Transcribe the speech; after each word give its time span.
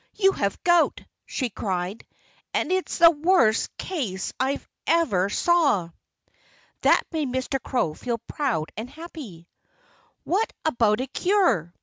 "You 0.15 0.31
have 0.31 0.63
gout!" 0.63 1.01
she 1.27 1.51
cried. 1.51 2.07
"And 2.55 2.71
it's 2.71 2.97
the 2.97 3.11
worst 3.11 3.69
case 3.77 4.33
I 4.39 4.59
ever 4.87 5.29
saw." 5.29 5.91
That 6.81 7.03
made 7.11 7.27
Mr. 7.31 7.61
Crow 7.61 7.93
feel 7.93 8.17
proud 8.17 8.71
and 8.75 8.89
happy. 8.89 9.47
"What 10.23 10.51
about 10.65 11.01
a 11.01 11.05
cure?" 11.05 11.75